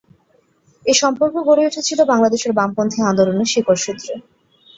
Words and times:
এ 0.85 0.93
সম্পর্ক 1.01 1.35
গড়ে 1.47 1.67
উঠেছিল 1.69 1.99
বাংলাদেশের 2.11 2.51
বামপন্থী 2.57 2.99
আন্দোলনের 3.01 3.51
শিকড়সূত্রে। 3.53 4.13